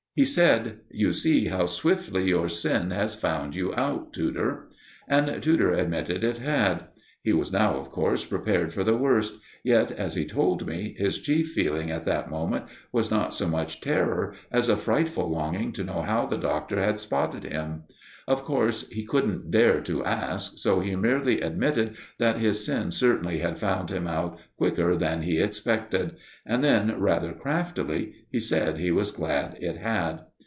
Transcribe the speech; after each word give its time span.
He 0.13 0.25
said: 0.25 0.81
"You 0.89 1.13
see 1.13 1.45
how 1.45 1.67
swiftly 1.67 2.27
your 2.27 2.49
sin 2.49 2.91
has 2.91 3.15
found 3.15 3.55
you 3.55 3.73
out, 3.75 4.11
Tudor." 4.11 4.67
And 5.07 5.41
Tudor 5.41 5.71
admitted 5.71 6.21
it 6.21 6.37
had. 6.39 6.87
He 7.23 7.31
was 7.31 7.53
now, 7.53 7.75
of 7.75 7.91
course, 7.91 8.25
prepared 8.25 8.73
for 8.73 8.83
the 8.83 8.97
worst, 8.97 9.35
yet, 9.63 9.89
as 9.91 10.15
he 10.15 10.25
told 10.25 10.67
me, 10.67 10.95
his 10.97 11.19
chief 11.19 11.51
feeling 11.53 11.91
at 11.91 12.03
that 12.05 12.29
moment 12.29 12.65
was 12.91 13.09
not 13.09 13.33
so 13.33 13.47
much 13.47 13.79
terror 13.79 14.33
as 14.51 14.67
a 14.67 14.75
frightful 14.75 15.29
longing 15.31 15.71
to 15.73 15.83
know 15.83 16.01
how 16.01 16.25
the 16.25 16.35
Doctor 16.37 16.81
had 16.81 16.99
spotted 16.99 17.43
him. 17.43 17.83
Of 18.27 18.43
course, 18.43 18.87
he 18.89 19.05
couldn't 19.05 19.51
dare 19.51 19.81
to 19.81 20.05
ask, 20.05 20.57
so 20.57 20.79
he 20.79 20.95
merely 20.95 21.41
admitted 21.41 21.97
that 22.17 22.37
his 22.37 22.63
sin 22.65 22.89
certainly 22.89 23.39
had 23.39 23.59
found 23.59 23.89
him 23.89 24.07
out 24.07 24.39
quicker 24.57 24.95
than 24.95 25.23
he 25.23 25.39
expected; 25.39 26.15
and 26.45 26.63
then, 26.63 26.97
rather 26.99 27.33
craftily, 27.33 28.13
he 28.31 28.39
said 28.39 28.77
he 28.77 28.91
was 28.91 29.11
glad 29.11 29.57
it 29.59 29.77
had. 29.77 30.21